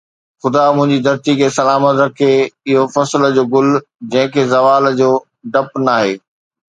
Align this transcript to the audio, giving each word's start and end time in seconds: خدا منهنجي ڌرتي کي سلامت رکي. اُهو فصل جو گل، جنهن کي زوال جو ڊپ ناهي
خدا 0.41 0.63
منهنجي 0.75 0.97
ڌرتي 1.05 1.33
کي 1.39 1.47
سلامت 1.57 1.95
رکي. 2.03 2.33
اُهو 2.69 2.83
فصل 2.93 3.21
جو 3.35 3.43
گل، 3.53 3.69
جنهن 4.11 4.31
کي 4.33 4.41
زوال 4.53 4.83
جو 4.99 5.09
ڊپ 5.53 5.69
ناهي 5.85 6.13